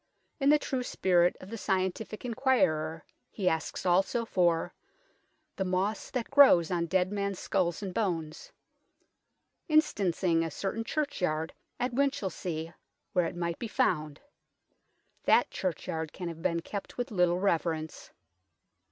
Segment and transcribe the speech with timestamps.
[0.39, 4.73] In the true spirit of the scientific enquirer he asks also for"
[5.57, 8.51] the moss that grows on dead men's sculls and bones,"
[9.69, 12.73] instancing a certain churchyard at Winchilsea
[13.13, 14.19] where it might be found.
[15.25, 18.09] That churchyard can have been kept with little reverence.